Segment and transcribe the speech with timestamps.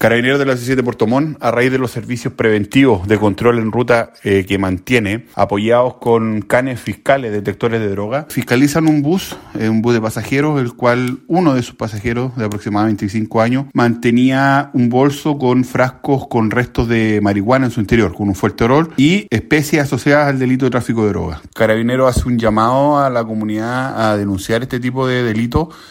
[0.00, 3.58] Carabineros de la C7 de Puerto Montt, a raíz de los servicios preventivos de control
[3.58, 9.36] en ruta eh, que mantiene, apoyados con canes fiscales, detectores de droga, fiscalizan un bus,
[9.58, 13.66] eh, un bus de pasajeros, el cual uno de sus pasajeros, de aproximadamente 25 años,
[13.74, 18.64] mantenía un bolso con frascos con restos de marihuana en su interior, con un fuerte
[18.64, 21.42] olor y especies asociadas al delito de tráfico de droga.
[21.54, 25.74] Carabineros hace un llamado a la comunidad a denunciar este tipo de delitos